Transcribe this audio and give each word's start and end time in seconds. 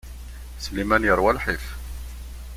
Sliman 0.63 1.03
yerwa 1.07 1.31
lḥif. 1.37 1.65